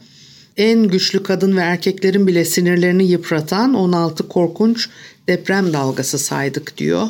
en 0.57 0.83
güçlü 0.83 1.23
kadın 1.23 1.57
ve 1.57 1.61
erkeklerin 1.61 2.27
bile 2.27 2.45
sinirlerini 2.45 3.03
yıpratan 3.03 3.73
16 3.73 4.27
korkunç 4.27 4.89
deprem 5.27 5.73
dalgası 5.73 6.19
saydık 6.19 6.77
diyor. 6.77 7.07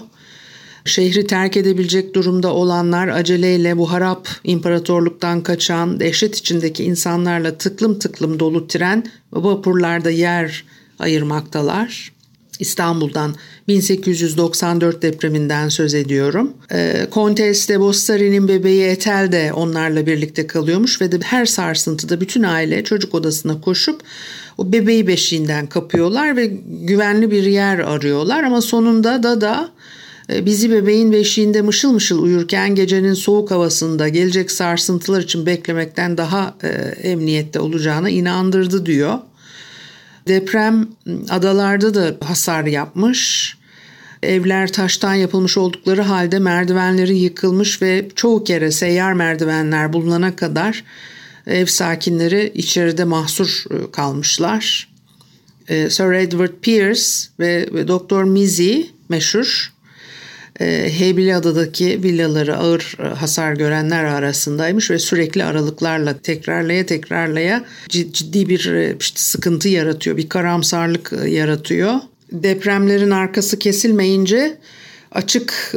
Şehri 0.86 1.28
terk 1.28 1.58
edebilecek 1.58 2.16
durumda 2.16 2.54
olanlar 2.54 3.08
aceleyle 3.08 3.78
bu 3.78 3.92
harap 3.92 4.28
imparatorluktan 4.44 5.44
kaçan 5.44 6.00
dehşet 6.00 6.38
içindeki 6.38 6.84
insanlarla 6.84 7.58
tıklım 7.58 8.00
tıklım 8.00 8.40
dolu 8.40 8.68
tren 8.68 9.04
vapurlarda 9.34 10.10
yer 10.10 10.66
ayırmaktalar. 11.00 12.12
İstanbul'dan 12.60 13.36
1894 13.68 15.02
depreminden 15.02 15.70
söz 15.70 15.94
ediyorum. 15.94 16.54
E, 16.72 17.08
Kontes 17.12 17.70
de 17.70 17.80
Bostari'nin 17.80 18.48
bebeği 18.48 18.84
Etel 18.84 19.32
de 19.32 19.54
onlarla 19.54 20.06
birlikte 20.06 20.48
kalıyormuş 20.48 21.02
ve 21.02 21.12
de 21.12 21.20
her 21.24 21.46
sarsıntıda 21.46 22.22
bütün 22.22 22.44
aile 22.44 22.84
çocuk 22.84 23.16
odasına 23.16 23.62
koşup 23.62 24.02
o 24.58 24.72
bebeği 24.72 25.08
beşiğinden 25.08 25.68
kapıyorlar 25.68 26.38
ve 26.38 26.46
güvenli 26.68 27.32
bir 27.32 27.44
yer 27.44 27.80
arıyorlar 27.80 28.44
ama 28.44 28.62
sonunda 28.62 29.24
da 29.24 29.42
da 29.42 29.70
bizi 30.30 30.72
bebeğin 30.72 31.12
beşiğinde 31.12 31.62
mışıl 31.62 31.92
mışıl 31.92 32.24
uyurken 32.24 32.76
gecenin 32.76 33.14
soğuk 33.14 33.52
havasında 33.52 34.10
gelecek 34.10 34.52
sarsıntılar 34.52 35.22
için 35.22 35.46
beklemekten 35.46 36.18
daha 36.18 36.56
e, 36.64 36.68
emniyette 37.10 37.60
olacağına 37.60 38.10
inandırdı 38.10 38.86
diyor. 38.86 39.20
Deprem 40.28 40.88
adalarda 41.30 41.94
da 41.94 42.28
hasar 42.28 42.64
yapmış. 42.64 43.56
Evler 44.24 44.72
taştan 44.72 45.14
yapılmış 45.14 45.58
oldukları 45.58 46.02
halde 46.02 46.40
merdivenleri 46.40 47.18
yıkılmış 47.18 47.82
ve 47.82 48.08
çoğu 48.16 48.44
kere 48.44 48.72
seyyar 48.72 49.14
merdivenler 49.14 49.94
bulunana 49.94 50.36
kadar 50.36 50.84
ev 51.48 51.66
sakinleri 51.66 52.52
içeride 52.56 53.04
mahsur 53.04 53.64
e, 53.72 53.92
kalmışlar. 53.92 54.90
E, 55.68 55.90
Sir 55.90 56.12
Edward 56.12 56.54
Pierce 56.62 57.04
ve 57.40 57.88
Doktor 57.88 58.24
Mizi 58.24 58.90
meşhur 59.10 59.74
e, 59.74 59.79
Heybeliada'daki 60.68 62.04
villaları 62.04 62.58
ağır 62.58 62.98
hasar 63.16 63.54
görenler 63.54 64.04
arasındaymış 64.04 64.92
ve 64.92 65.00
sürekli 65.00 65.44
aralıklarla 65.44 66.18
tekrarlaya 66.18 66.86
tekrarlaya 66.86 67.66
ciddi 67.90 68.50
bir 68.50 68.96
işte 69.00 69.20
sıkıntı 69.20 69.70
yaratıyor, 69.70 70.18
bir 70.18 70.30
karamsarlık 70.30 71.14
yaratıyor. 71.28 71.94
Depremlerin 72.32 73.12
arkası 73.12 73.60
kesilmeyince 73.60 74.58
açık 75.12 75.74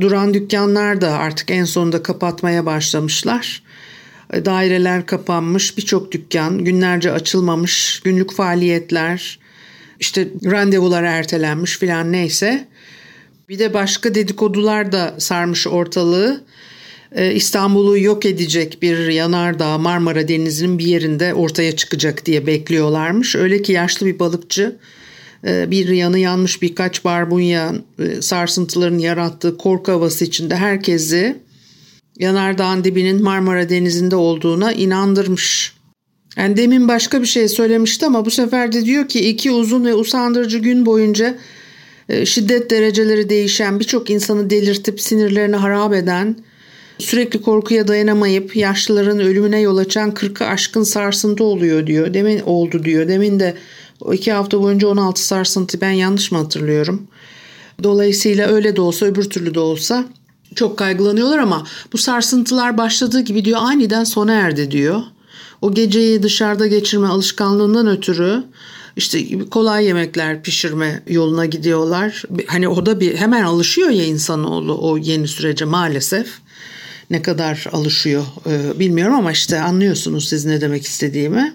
duran 0.00 0.34
dükkanlar 0.34 1.00
da 1.00 1.12
artık 1.12 1.50
en 1.50 1.64
sonunda 1.64 2.02
kapatmaya 2.02 2.66
başlamışlar. 2.66 3.62
Daireler 4.32 5.06
kapanmış, 5.06 5.78
birçok 5.78 6.12
dükkan 6.12 6.64
günlerce 6.64 7.12
açılmamış, 7.12 8.00
günlük 8.04 8.32
faaliyetler, 8.32 9.38
işte 10.00 10.28
randevular 10.44 11.02
ertelenmiş 11.02 11.78
filan 11.78 12.12
neyse. 12.12 12.68
Bir 13.52 13.58
de 13.58 13.74
başka 13.74 14.14
dedikodular 14.14 14.92
da 14.92 15.14
sarmış 15.18 15.66
ortalığı. 15.66 16.40
Ee, 17.12 17.34
İstanbul'u 17.34 17.98
yok 17.98 18.26
edecek 18.26 18.78
bir 18.82 19.08
yanardağ 19.08 19.78
Marmara 19.78 20.28
Denizi'nin 20.28 20.78
bir 20.78 20.86
yerinde 20.86 21.34
ortaya 21.34 21.76
çıkacak 21.76 22.26
diye 22.26 22.46
bekliyorlarmış. 22.46 23.36
Öyle 23.36 23.62
ki 23.62 23.72
yaşlı 23.72 24.06
bir 24.06 24.18
balıkçı 24.18 24.76
e, 25.46 25.70
bir 25.70 25.88
yanı 25.88 26.18
yanmış 26.18 26.62
birkaç 26.62 27.04
barbunya 27.04 27.74
e, 27.98 28.22
sarsıntıların 28.22 28.98
yarattığı 28.98 29.56
korku 29.56 29.92
havası 29.92 30.24
içinde 30.24 30.56
herkesi 30.56 31.36
yanardağın 32.18 32.84
dibinin 32.84 33.22
Marmara 33.22 33.68
Denizi'nde 33.68 34.16
olduğuna 34.16 34.72
inandırmış. 34.72 35.72
Yani 36.36 36.56
demin 36.56 36.88
başka 36.88 37.20
bir 37.20 37.26
şey 37.26 37.48
söylemişti 37.48 38.06
ama 38.06 38.24
bu 38.24 38.30
sefer 38.30 38.72
de 38.72 38.84
diyor 38.84 39.08
ki 39.08 39.28
iki 39.28 39.50
uzun 39.50 39.84
ve 39.84 39.94
usandırıcı 39.94 40.58
gün 40.58 40.86
boyunca 40.86 41.38
şiddet 42.24 42.70
dereceleri 42.70 43.28
değişen 43.28 43.80
birçok 43.80 44.10
insanı 44.10 44.50
delirtip 44.50 45.00
sinirlerini 45.00 45.56
harap 45.56 45.94
eden 45.94 46.36
sürekli 46.98 47.42
korkuya 47.42 47.88
dayanamayıp 47.88 48.56
yaşlıların 48.56 49.20
ölümüne 49.20 49.60
yol 49.60 49.76
açan 49.76 50.10
40'ı 50.10 50.46
aşkın 50.46 50.82
sarsıntı 50.82 51.44
oluyor 51.44 51.86
diyor. 51.86 52.14
Demin 52.14 52.40
oldu 52.40 52.84
diyor. 52.84 53.08
Demin 53.08 53.40
de 53.40 53.54
iki 54.12 54.32
hafta 54.32 54.62
boyunca 54.62 54.88
16 54.88 55.24
sarsıntı 55.24 55.80
ben 55.80 55.90
yanlış 55.90 56.32
mı 56.32 56.38
hatırlıyorum? 56.38 57.06
Dolayısıyla 57.82 58.48
öyle 58.48 58.76
de 58.76 58.80
olsa 58.80 59.06
öbür 59.06 59.24
türlü 59.30 59.54
de 59.54 59.60
olsa 59.60 60.04
çok 60.54 60.78
kaygılanıyorlar 60.78 61.38
ama 61.38 61.66
bu 61.92 61.98
sarsıntılar 61.98 62.78
başladığı 62.78 63.20
gibi 63.20 63.44
diyor 63.44 63.58
aniden 63.62 64.04
sona 64.04 64.32
erdi 64.32 64.70
diyor. 64.70 65.02
O 65.62 65.74
geceyi 65.74 66.22
dışarıda 66.22 66.66
geçirme 66.66 67.06
alışkanlığından 67.06 67.86
ötürü 67.86 68.44
işte 68.96 69.38
kolay 69.50 69.84
yemekler 69.84 70.42
pişirme 70.42 71.02
yoluna 71.08 71.46
gidiyorlar. 71.46 72.22
Hani 72.46 72.68
o 72.68 72.86
da 72.86 73.00
bir 73.00 73.16
hemen 73.16 73.42
alışıyor 73.42 73.90
ya 73.90 74.04
insanoğlu 74.04 74.78
o 74.90 74.96
yeni 74.96 75.28
sürece 75.28 75.64
maalesef. 75.64 76.28
Ne 77.10 77.22
kadar 77.22 77.66
alışıyor 77.72 78.24
e, 78.46 78.78
bilmiyorum 78.78 79.14
ama 79.14 79.32
işte 79.32 79.60
anlıyorsunuz 79.60 80.28
siz 80.28 80.44
ne 80.44 80.60
demek 80.60 80.86
istediğimi. 80.86 81.54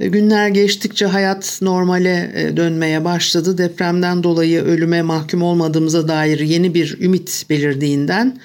E, 0.00 0.08
günler 0.08 0.48
geçtikçe 0.48 1.06
hayat 1.06 1.58
normale 1.62 2.32
e, 2.34 2.56
dönmeye 2.56 3.04
başladı. 3.04 3.58
Depremden 3.58 4.22
dolayı 4.22 4.62
ölüme 4.62 5.02
mahkum 5.02 5.42
olmadığımıza 5.42 6.08
dair 6.08 6.40
yeni 6.40 6.74
bir 6.74 7.00
ümit 7.00 7.46
belirdiğinden 7.50 8.38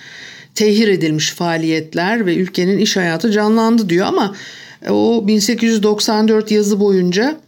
tehir 0.56 0.88
edilmiş 0.88 1.32
faaliyetler 1.32 2.26
ve 2.26 2.36
ülkenin 2.36 2.78
iş 2.78 2.98
hayatı 2.98 3.32
canlandı 3.32 3.90
diyor 3.90 4.08
ama 4.08 4.36
o 4.90 5.28
1894 5.28 6.52
yazı 6.52 6.80
boyunca 6.80 7.40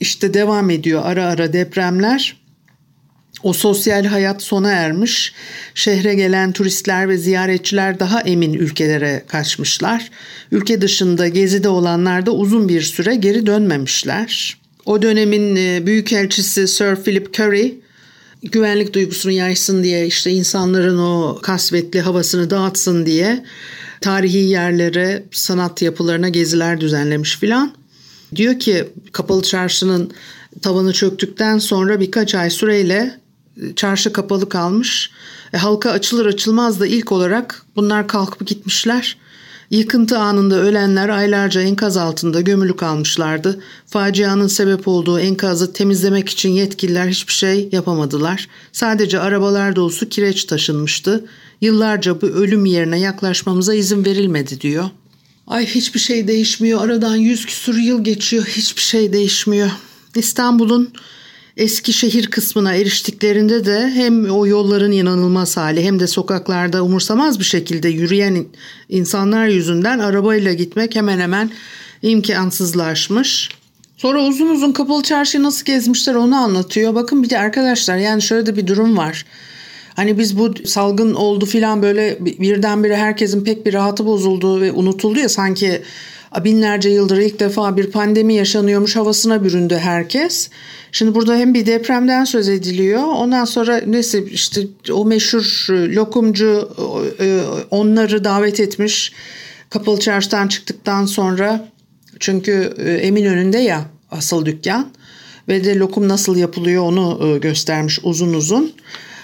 işte 0.00 0.34
devam 0.34 0.70
ediyor 0.70 1.02
ara 1.04 1.26
ara 1.26 1.52
depremler. 1.52 2.40
O 3.42 3.52
sosyal 3.52 4.04
hayat 4.04 4.42
sona 4.42 4.70
ermiş. 4.70 5.32
Şehre 5.74 6.14
gelen 6.14 6.52
turistler 6.52 7.08
ve 7.08 7.16
ziyaretçiler 7.16 8.00
daha 8.00 8.20
emin 8.20 8.52
ülkelere 8.52 9.24
kaçmışlar. 9.28 10.10
Ülke 10.52 10.80
dışında 10.80 11.28
gezide 11.28 11.68
olanlar 11.68 12.26
da 12.26 12.32
uzun 12.32 12.68
bir 12.68 12.82
süre 12.82 13.14
geri 13.14 13.46
dönmemişler. 13.46 14.60
O 14.86 15.02
dönemin 15.02 15.56
e, 15.56 15.86
büyükelçisi 15.86 16.68
Sir 16.68 16.96
Philip 16.96 17.40
Curry 17.40 17.80
güvenlik 18.42 18.94
duygusunu 18.94 19.32
yaysın 19.32 19.84
diye 19.84 20.06
işte 20.06 20.30
insanların 20.30 20.98
o 20.98 21.38
kasvetli 21.42 22.00
havasını 22.00 22.50
dağıtsın 22.50 23.06
diye 23.06 23.44
tarihi 24.00 24.38
yerlere, 24.38 25.22
sanat 25.30 25.82
yapılarına 25.82 26.28
geziler 26.28 26.80
düzenlemiş 26.80 27.38
filan. 27.38 27.79
Diyor 28.36 28.58
ki 28.58 28.88
kapalı 29.12 29.42
çarşının 29.42 30.10
tavanı 30.62 30.92
çöktükten 30.92 31.58
sonra 31.58 32.00
birkaç 32.00 32.34
ay 32.34 32.50
süreyle 32.50 33.20
e, 33.56 33.74
çarşı 33.74 34.12
kapalı 34.12 34.48
kalmış. 34.48 35.10
E, 35.52 35.58
halka 35.58 35.90
açılır 35.90 36.26
açılmaz 36.26 36.80
da 36.80 36.86
ilk 36.86 37.12
olarak 37.12 37.66
bunlar 37.76 38.08
kalkıp 38.08 38.46
gitmişler. 38.46 39.16
Yıkıntı 39.70 40.18
anında 40.18 40.56
ölenler 40.56 41.08
aylarca 41.08 41.60
enkaz 41.60 41.96
altında 41.96 42.40
gömülü 42.40 42.76
kalmışlardı. 42.76 43.60
Facianın 43.86 44.46
sebep 44.46 44.88
olduğu 44.88 45.20
enkazı 45.20 45.72
temizlemek 45.72 46.28
için 46.28 46.50
yetkililer 46.50 47.06
hiçbir 47.08 47.32
şey 47.32 47.68
yapamadılar. 47.72 48.48
Sadece 48.72 49.20
arabalar 49.20 49.76
dolusu 49.76 50.08
kireç 50.08 50.44
taşınmıştı. 50.44 51.24
Yıllarca 51.60 52.20
bu 52.20 52.26
ölüm 52.26 52.64
yerine 52.64 53.00
yaklaşmamıza 53.00 53.74
izin 53.74 54.04
verilmedi 54.04 54.60
diyor. 54.60 54.84
Ay 55.50 55.66
hiçbir 55.66 56.00
şey 56.00 56.28
değişmiyor. 56.28 56.84
Aradan 56.84 57.16
yüz 57.16 57.46
küsur 57.46 57.76
yıl 57.76 58.04
geçiyor. 58.04 58.46
Hiçbir 58.46 58.82
şey 58.82 59.12
değişmiyor. 59.12 59.70
İstanbul'un 60.16 60.92
eski 61.56 61.92
şehir 61.92 62.26
kısmına 62.26 62.74
eriştiklerinde 62.74 63.64
de 63.64 63.90
hem 63.94 64.30
o 64.30 64.46
yolların 64.46 64.92
inanılmaz 64.92 65.56
hali 65.56 65.84
hem 65.84 66.00
de 66.00 66.06
sokaklarda 66.06 66.84
umursamaz 66.84 67.38
bir 67.38 67.44
şekilde 67.44 67.88
yürüyen 67.88 68.46
insanlar 68.88 69.46
yüzünden 69.46 69.98
arabayla 69.98 70.52
gitmek 70.52 70.96
hemen 70.96 71.18
hemen 71.20 71.50
imkansızlaşmış. 72.02 73.48
Sonra 73.96 74.22
uzun 74.22 74.48
uzun 74.48 74.72
kapalı 74.72 75.02
çarşıyı 75.02 75.42
nasıl 75.42 75.64
gezmişler 75.64 76.14
onu 76.14 76.36
anlatıyor. 76.36 76.94
Bakın 76.94 77.22
bir 77.22 77.30
de 77.30 77.38
arkadaşlar 77.38 77.96
yani 77.96 78.22
şöyle 78.22 78.46
de 78.46 78.56
bir 78.56 78.66
durum 78.66 78.96
var. 78.96 79.24
Hani 79.94 80.18
biz 80.18 80.38
bu 80.38 80.54
salgın 80.64 81.14
oldu 81.14 81.46
filan 81.46 81.82
böyle 81.82 82.18
birdenbire 82.20 82.96
herkesin 82.96 83.44
pek 83.44 83.66
bir 83.66 83.74
rahatı 83.74 84.06
bozuldu 84.06 84.60
ve 84.60 84.72
unutuldu 84.72 85.18
ya 85.18 85.28
sanki 85.28 85.82
binlerce 86.44 86.88
yıldır 86.88 87.18
ilk 87.18 87.40
defa 87.40 87.76
bir 87.76 87.90
pandemi 87.90 88.34
yaşanıyormuş 88.34 88.96
havasına 88.96 89.44
büründü 89.44 89.76
herkes. 89.76 90.50
Şimdi 90.92 91.14
burada 91.14 91.36
hem 91.36 91.54
bir 91.54 91.66
depremden 91.66 92.24
söz 92.24 92.48
ediliyor. 92.48 93.02
Ondan 93.02 93.44
sonra 93.44 93.80
neyse 93.86 94.24
işte 94.24 94.66
o 94.92 95.04
meşhur 95.04 95.68
lokumcu 95.68 96.70
e, 97.20 97.40
onları 97.70 98.24
davet 98.24 98.60
etmiş. 98.60 99.12
Kapalı 99.70 100.00
çarşıdan 100.00 100.48
çıktıktan 100.48 101.06
sonra 101.06 101.68
çünkü 102.20 102.74
e, 102.78 102.92
emin 102.92 103.24
önünde 103.24 103.58
ya 103.58 103.84
asıl 104.10 104.46
dükkan 104.46 104.90
ve 105.48 105.64
de 105.64 105.78
lokum 105.78 106.08
nasıl 106.08 106.36
yapılıyor 106.36 106.82
onu 106.82 107.34
e, 107.34 107.38
göstermiş 107.38 108.00
uzun 108.02 108.34
uzun. 108.34 108.72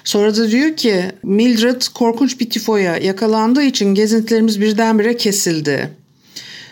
Sonra 0.06 0.36
da 0.36 0.50
diyor 0.50 0.76
ki 0.76 1.12
Mildred 1.22 1.82
korkunç 1.94 2.40
bir 2.40 2.50
tifoya 2.50 2.96
yakalandığı 2.96 3.62
için 3.62 3.94
gezintilerimiz 3.94 4.60
birdenbire 4.60 5.16
kesildi. 5.16 5.90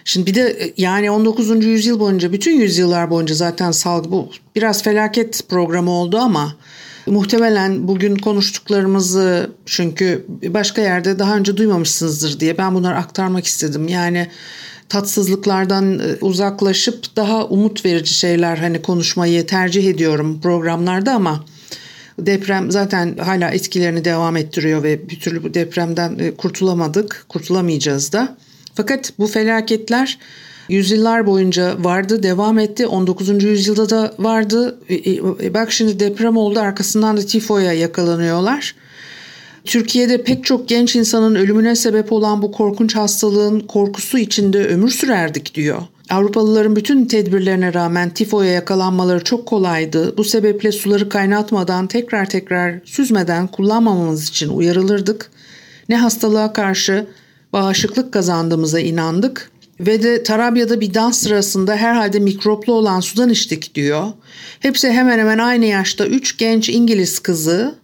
Şimdi 0.05 0.27
bir 0.27 0.35
de 0.35 0.41
e, 0.61 0.73
yani 0.77 1.11
19. 1.11 1.65
yüzyıl 1.65 2.01
boyunca 2.01 2.33
bütün 2.33 2.61
yüzyıllar 2.61 3.11
boyunca 3.11 3.35
zaten 3.35 3.71
salgı 3.71 4.11
bu 4.11 4.31
biraz 4.57 4.83
felaket 4.83 5.49
programı 5.49 5.91
oldu 5.91 6.19
ama 6.19 6.57
muhtemelen 7.07 7.89
bugün 7.89 8.17
konuştuklarımızı 8.17 9.51
çünkü 9.67 10.27
başka 10.49 10.83
yerde 10.83 11.19
daha 11.19 11.37
önce 11.37 11.57
duymamışsınızdır 11.57 12.41
diye 12.41 12.59
ben 12.59 12.75
bunları 12.75 12.97
aktarmak 12.97 13.47
istedim. 13.47 13.89
Yani 13.89 14.29
tatsızlıklardan 14.89 15.99
e, 15.99 16.03
uzaklaşıp 16.21 17.17
daha 17.17 17.45
umut 17.45 17.85
verici 17.85 18.15
şeyler 18.15 18.57
hani 18.57 18.83
konuşmayı 18.83 19.47
tercih 19.47 19.89
ediyorum 19.89 20.41
programlarda 20.41 21.13
ama 21.13 21.45
Deprem 22.19 22.71
zaten 22.71 23.17
hala 23.17 23.51
etkilerini 23.51 24.05
devam 24.05 24.37
ettiriyor 24.37 24.83
ve 24.83 25.09
bir 25.11 25.21
türlü 25.21 25.43
bu 25.43 25.55
depremden 25.55 26.19
e, 26.19 26.31
kurtulamadık, 26.31 27.25
kurtulamayacağız 27.29 28.13
da. 28.13 28.37
Fakat 28.75 29.13
bu 29.19 29.27
felaketler 29.27 30.19
yüzyıllar 30.69 31.27
boyunca 31.27 31.85
vardı, 31.85 32.23
devam 32.23 32.59
etti. 32.59 32.87
19. 32.87 33.45
yüzyılda 33.45 33.91
da 33.91 34.15
vardı. 34.19 34.79
E, 34.89 34.95
e, 34.95 35.55
bak 35.55 35.73
şimdi 35.73 36.01
deprem 36.01 36.37
oldu, 36.37 36.61
arkasından 36.61 37.17
da 37.17 37.27
tifoya 37.27 37.73
yakalanıyorlar. 37.73 38.75
Türkiye'de 39.65 40.23
pek 40.23 40.45
çok 40.45 40.69
genç 40.69 40.97
insanın 40.97 41.35
ölümüne 41.35 41.77
sebep 41.77 42.13
olan 42.13 42.43
bu 42.43 42.53
korkunç 42.53 42.97
hastalığın 42.97 43.61
korkusu 43.61 44.19
içinde 44.19 44.67
ömür 44.67 44.91
sürerdik 44.91 45.55
diyor. 45.55 45.83
Avrupalıların 46.11 46.77
bütün 46.77 47.07
tedbirlerine 47.07 47.75
rağmen 47.75 48.11
tifoya 48.11 48.53
yakalanmaları 48.53 49.25
çok 49.25 49.47
kolaydı. 49.47 50.17
Bu 50.17 50.25
sebeple 50.25 50.73
suları 50.73 51.09
kaynatmadan 51.09 51.87
tekrar 51.87 52.27
tekrar 52.27 52.81
süzmeden 52.85 53.47
kullanmamamız 53.47 54.29
için 54.29 54.49
uyarılırdık. 54.49 55.31
Ne 55.89 55.97
hastalığa 55.97 56.53
karşı 56.53 57.07
bağışıklık 57.53 58.13
kazandığımıza 58.13 58.81
inandık 58.81 59.51
ve 59.81 60.03
de 60.03 60.23
Tarabya'da 60.23 60.81
bir 60.81 60.95
dans 60.95 61.19
sırasında 61.19 61.77
herhalde 61.77 62.19
mikroplu 62.19 62.73
olan 62.73 63.01
sudan 63.01 63.31
içtik 63.31 63.75
diyor. 63.75 64.13
Hepsi 64.61 64.91
hemen 64.91 65.19
hemen 65.19 65.39
aynı 65.39 65.65
yaşta 65.65 66.07
üç 66.07 66.39
genç 66.39 66.69
İngiliz 66.69 67.19
kızı 67.19 67.75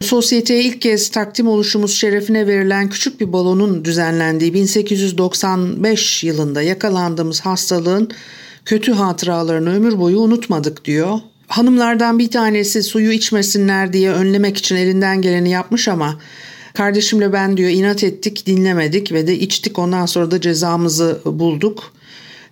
Sosyeteye 0.00 0.62
ilk 0.62 0.80
kez 0.80 1.10
takdim 1.10 1.48
oluşumuz 1.48 1.94
şerefine 1.94 2.46
verilen 2.46 2.88
küçük 2.88 3.20
bir 3.20 3.32
balonun 3.32 3.84
düzenlendiği 3.84 4.54
1895 4.54 6.24
yılında 6.24 6.62
yakalandığımız 6.62 7.40
hastalığın 7.40 8.10
kötü 8.64 8.92
hatıralarını 8.92 9.76
ömür 9.76 9.98
boyu 9.98 10.18
unutmadık 10.18 10.84
diyor. 10.84 11.18
Hanımlardan 11.46 12.18
bir 12.18 12.30
tanesi 12.30 12.82
suyu 12.82 13.12
içmesinler 13.12 13.92
diye 13.92 14.10
önlemek 14.10 14.56
için 14.56 14.76
elinden 14.76 15.22
geleni 15.22 15.50
yapmış 15.50 15.88
ama 15.88 16.20
kardeşimle 16.74 17.32
ben 17.32 17.56
diyor 17.56 17.70
inat 17.70 18.04
ettik 18.04 18.46
dinlemedik 18.46 19.12
ve 19.12 19.26
de 19.26 19.38
içtik 19.38 19.78
ondan 19.78 20.06
sonra 20.06 20.30
da 20.30 20.40
cezamızı 20.40 21.20
bulduk. 21.24 21.92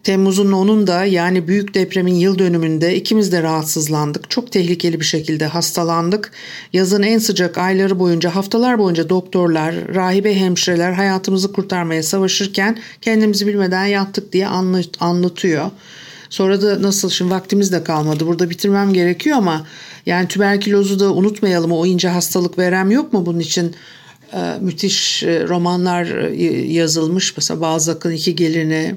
Temmuz'un 0.04 0.52
10'unda 0.52 1.06
yani 1.08 1.48
büyük 1.48 1.74
depremin 1.74 2.14
yıl 2.14 2.38
dönümünde 2.38 2.96
ikimiz 2.96 3.32
de 3.32 3.42
rahatsızlandık. 3.42 4.30
Çok 4.30 4.52
tehlikeli 4.52 5.00
bir 5.00 5.04
şekilde 5.04 5.46
hastalandık. 5.46 6.30
Yazın 6.72 7.02
en 7.02 7.18
sıcak 7.18 7.58
ayları 7.58 7.98
boyunca 7.98 8.34
haftalar 8.34 8.78
boyunca 8.78 9.08
doktorlar, 9.08 9.94
rahibe 9.94 10.34
hemşireler 10.34 10.92
hayatımızı 10.92 11.52
kurtarmaya 11.52 12.02
savaşırken 12.02 12.78
kendimizi 13.00 13.46
bilmeden 13.46 13.86
yattık 13.86 14.32
diye 14.32 14.48
anlatıyor. 15.00 15.70
Sonra 16.30 16.62
da 16.62 16.82
nasıl 16.82 17.10
şimdi 17.10 17.30
vaktimiz 17.30 17.72
de 17.72 17.84
kalmadı. 17.84 18.26
Burada 18.26 18.50
bitirmem 18.50 18.92
gerekiyor 18.92 19.36
ama 19.36 19.66
yani 20.06 20.28
tüberkülozu 20.28 21.00
da 21.00 21.14
unutmayalım. 21.14 21.72
O 21.72 21.86
ince 21.86 22.08
hastalık 22.08 22.58
verem 22.58 22.90
yok 22.90 23.12
mu 23.12 23.26
bunun 23.26 23.40
için? 23.40 23.74
Ee, 24.32 24.38
müthiş 24.60 25.22
e, 25.22 25.48
romanlar 25.48 26.06
e, 26.06 26.44
yazılmış. 26.72 27.36
Mesela 27.36 27.60
Balzac'ın 27.60 28.10
iki 28.10 28.36
gelini, 28.36 28.96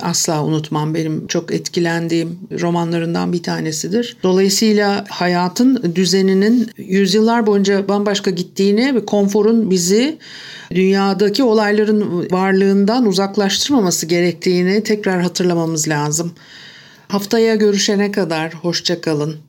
asla 0.00 0.44
unutmam 0.44 0.94
benim 0.94 1.26
çok 1.26 1.52
etkilendiğim 1.52 2.38
romanlarından 2.60 3.32
bir 3.32 3.42
tanesidir. 3.42 4.16
Dolayısıyla 4.22 5.04
hayatın 5.08 5.94
düzeninin 5.94 6.70
yüzyıllar 6.76 7.46
boyunca 7.46 7.88
bambaşka 7.88 8.30
gittiğini 8.30 8.94
ve 8.94 9.04
konforun 9.04 9.70
bizi 9.70 10.18
dünyadaki 10.70 11.42
olayların 11.42 12.30
varlığından 12.30 13.06
uzaklaştırmaması 13.06 14.06
gerektiğini 14.06 14.82
tekrar 14.82 15.22
hatırlamamız 15.22 15.88
lazım. 15.88 16.32
Haftaya 17.08 17.54
görüşene 17.54 18.12
kadar 18.12 18.54
hoşça 18.54 19.00
kalın. 19.00 19.47